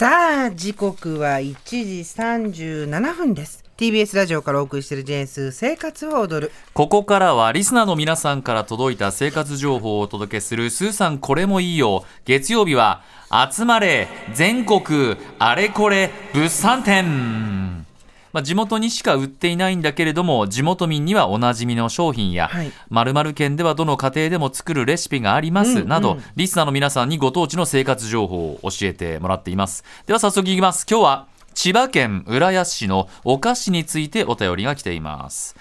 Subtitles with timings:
[0.00, 2.00] さあ、時刻は1時
[2.88, 3.62] 37分です。
[3.76, 6.52] TBS ラジオからお送りしているジェンス生活を踊る。
[6.72, 13.02] ここからはリスナーの皆さんから届いた生活情報をお届けするスーさんこれもいいよ月曜日は
[13.52, 17.84] 集まれ全国あれこれ物産展
[18.32, 22.72] まあ、地元にしか売っていないんだけれども地元民にはおなじみの商品やはい。
[23.34, 29.84] 県ではどの家庭でも作るレシピがありますなど、リスナーの皆さんにご当地の生活情報を教えてもらっています。
[30.06, 30.86] では早速いきます。
[30.88, 35.56] 今日は千葉県浦安市のお菓子についてお便りが来ています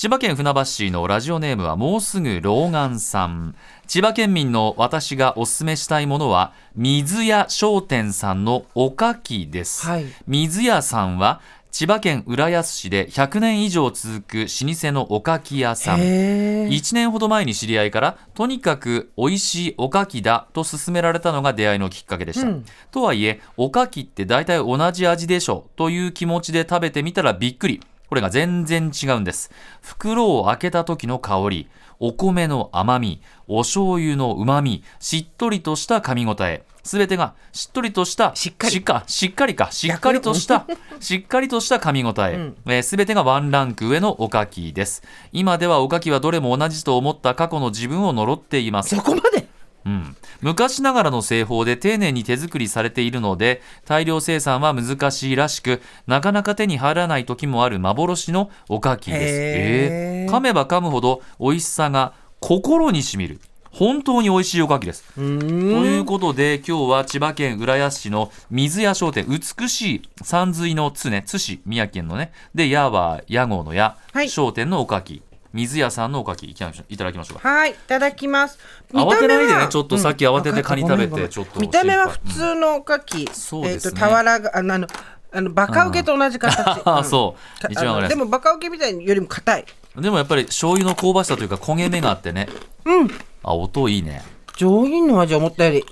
[0.00, 3.54] 千葉県船橋市のラジオネームはもうすぐ老眼さん。
[3.86, 10.06] 千葉県民の私がおすすめしたいものは水屋商店さんのおかきです、はい。
[10.26, 16.00] 水屋さんは千葉県浦安市で100年以上続く老舗のおかき屋さん。
[16.00, 16.68] へー。
[16.68, 22.64] 1年ほど前に知り合いからとにかく美味しいおかきだと勧められたのが出会いのきっかけでした、うん。
[22.90, 29.50] とはいえおかきって大体同じ味でしょという気持ちで食べてみたらびっくりこれが全然違うんです。
[29.80, 31.68] 袋を開けた時の香り
[32.00, 38.72] お米の甘みお醤油のうまみしっとりとした噛み応えすべてがしっとりとしたしっかり。
[38.72, 40.66] しっかしっかりかしっかりとした
[40.98, 42.56] しっかりとした噛み応え、うん。
[42.66, 45.02] えー、全てがワンランク上のおかきです。
[45.30, 48.96] 今ではおかきはどれも同じと思った過去の自分を呪っています。
[48.96, 49.46] そこまで？
[49.86, 59.22] うん、昔ながらの製法で丁寧に手作りされているので大量生産は難しいらしくなかなか手に入らない時もある幻のおかきです。
[59.22, 60.32] えー。
[60.32, 63.40] 噛めば噛むほど美味しさが心にしみる。
[63.70, 65.04] 本当に美味しいおかきです。
[65.14, 74.28] ということで今日は千葉県浦安市の水屋商店美しい山水の津ね津市宮城県のねで矢は屋号の屋、はい。
[74.28, 75.22] 商店のおかき
[75.52, 78.58] 水屋さんのおかきいただきましょうかはい、いただきます。
[78.92, 83.22] 慌てないでねちょっとうんさっき慌ててカニ食べてわかったごめんごめんちょっと見た目は普通のおかき。
[83.22, 84.86] えっと、そうですね俵が、あの、あの、
[85.32, 86.82] あのバカウケと同じ形。
[86.84, 89.64] あんそうか一番でもバカウケみたいよりも硬い。
[89.96, 92.48] でもやっぱり醤油の香ばしさというか焦げ目があってね
[92.84, 93.10] うん。
[93.42, 94.22] あ音いいね
[94.56, 95.84] 上品の味思ったより。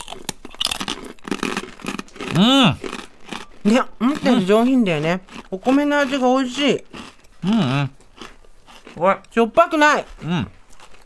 [2.37, 2.79] うん
[3.71, 5.21] いや、思ったより上品だよね。
[5.51, 6.85] お米の味が美味しい。
[7.45, 7.91] うんうん
[8.99, 10.07] これしょっぱくない。
[10.25, 10.49] うん。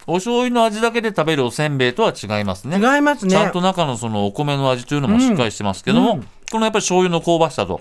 [0.06, 2.76] お醤油の味だけで食べるおせんべいとは違いますね。
[2.76, 3.30] 違いますね。
[3.30, 6.28] ちゃんと中のそのお米の味というのもしっかりしてますけども、うん。
[6.50, 7.80] このやっぱり醤油の香ばしさと。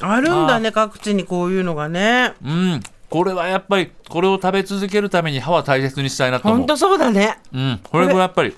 [0.00, 2.34] あるんだね、各地にこういうのがね。
[2.44, 2.82] うん。
[3.10, 6.58] これはやっぱりこれを食べ続けるために歯は大切にしたいなと思う。
[6.58, 7.38] ほんとそうだね。
[7.52, 7.80] うん。
[7.82, 8.54] これもやっぱり。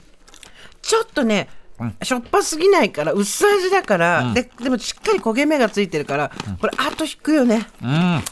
[0.82, 1.48] ちょっとね、
[1.78, 1.96] うん。
[2.02, 4.34] しょっぱすぎないから薄味だから、うん。
[4.34, 7.68] ででもしっかり焦げ目がついてるから、これあと引くよね。
[7.82, 8.22] うん。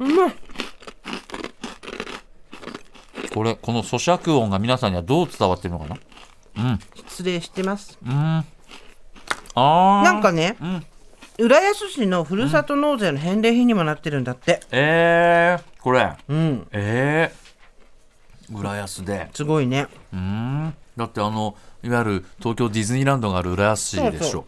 [0.00, 0.32] うん
[3.32, 5.96] これこの咀嚼音が皆さんにはどう伝わってるのかな？
[6.56, 6.78] うん。
[7.08, 7.98] 失礼してます。
[8.04, 8.12] うん。
[8.12, 10.02] あー。
[10.02, 10.86] なんかねうん。
[11.38, 14.60] 浦安市のふるさと納税の返礼品にもなってるんだって。
[14.72, 16.16] えー、これ。
[16.28, 16.66] うん。
[16.72, 19.28] えー、浦安で。
[19.34, 19.86] すごいね。
[20.12, 20.74] うーん。
[20.96, 24.46] だってあのいわゆる東京ディズニーランドがある浦安市でしょ。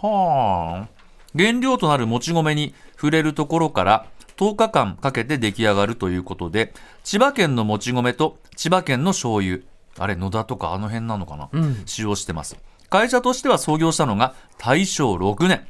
[0.00, 0.88] はあ。
[1.36, 4.06] 原料となるもち米に触れるところから
[4.38, 6.72] 10日間かけて出来上がるということで
[7.04, 9.60] 千葉県のもち米と千葉県の醤油。
[9.98, 11.82] あれ野田とかあの辺なのかな、うん。
[11.84, 12.56] 使用してます。
[12.88, 15.66] 会社としては創業したのが大正6年。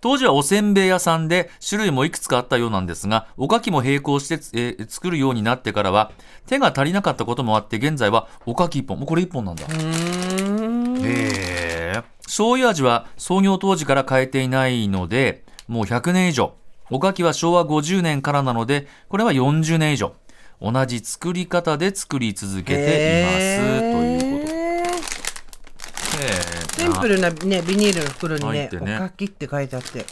[0.00, 6.12] 当時はおせんべい屋さんで種類もいくつかあったようなんですがおかきも並行してつ、えー作るようになってからは
[6.46, 8.98] 手が足りなかったこともあって現在はおかき1本。
[8.98, 9.64] もうこれ1本なんだ。
[9.64, 9.68] へ
[11.06, 16.54] え醤油味は創業当時から変えていないのでもう100年以上
[16.90, 20.14] おかきは昭和50年からなのでこれは40年以上。
[20.60, 24.00] 同じ作り方で作り続けています。
[26.76, 28.96] ということシンプルなねビニールの袋にね入ってね。
[28.96, 30.04] おかきって書いてあって。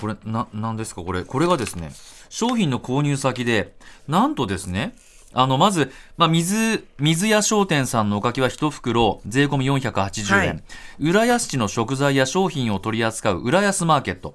[0.00, 1.22] これななんですかこれ。
[1.24, 1.92] これがですね
[2.30, 3.74] 商品の購入先で
[4.08, 4.94] なんとですね
[5.34, 10.62] あのまず、まあ、水水屋商店さんのおかきは1袋税込み480円、はい。
[10.98, 14.34] 浦安市の食材や商品を取り扱う浦安マーケット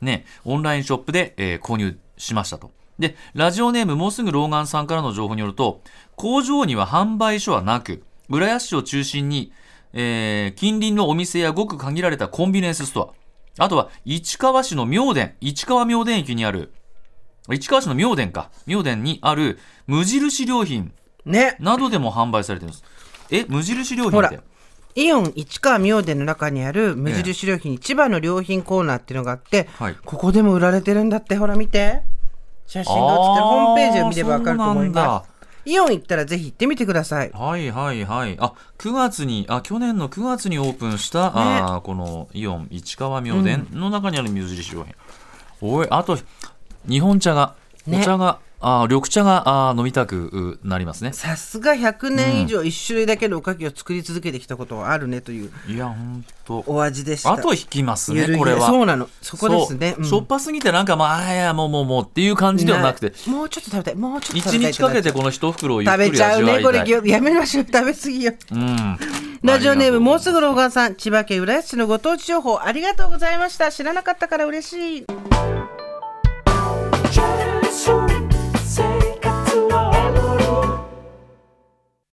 [0.00, 2.72] ねオンラインショップで、えー購入しましたと。
[2.98, 5.82] でラジオネームもうすぐ老眼さんからの情報によると
[6.16, 9.52] 工場には販売所はなく浦安市を中心に、
[9.92, 13.14] えー近隣のお店やごく限られたコンビニエンススト
[13.58, 16.72] アあとは市川市の妙典市川妙典駅にある
[17.52, 20.92] 市川市の妙典か妙典にある無印良品
[21.24, 21.56] ね。
[21.60, 22.84] などでも販売されてるんです。
[23.30, 24.40] え無印良品ほらって
[24.94, 29.96] イオン市川明殿の中にある無印良品、千葉の良品コーナーっていうのがあって、はい。
[30.04, 31.36] ここでも売られてるんだって？
[31.36, 32.02] ほら見て。
[32.66, 35.24] 写真が写ってるホームページを見ればわかると思いまだ。
[35.24, 37.30] すイオン行ったらぜひ行ってみてください。
[37.32, 38.36] はいはいはい。
[38.40, 44.94] あ、9月に、あ、去年の9月にオープンした、あーこのイオン市川明殿の中にある水印商品。
[45.60, 46.18] おい、あと、
[46.88, 47.54] 日本茶が、
[47.86, 48.00] ね。
[48.00, 51.12] お茶が、あー緑茶があー飲みたくうなりますね。
[51.12, 56.64] さすが100年以上一種類だけのおかきを作り続けてきたことはあるねといういや、ほんと。
[56.66, 57.32] お味でした。
[57.32, 58.66] あと引きますね、これは。
[58.66, 59.08] そうなの。
[59.22, 59.96] そこですね。
[60.02, 63.94] しょっぱすぎてなんかまあ、あや、もうもうもうっていう感じではなくて、いもうちょっと食べたい。
[63.94, 66.62] もうちょっと一食べたい日かけてこの一袋をゆっ食べくりちゃうね。
[66.62, 67.64] これやめましょう。
[67.64, 68.32] 食べ過ぎよ。
[68.52, 68.98] うん。
[69.42, 75.37] ラジオネームもうすすぐ老眼さん千葉県浦安市のご当地情報ありがとうございました知らなかったから嬉しい